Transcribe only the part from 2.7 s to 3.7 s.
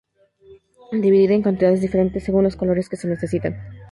que se necesiten.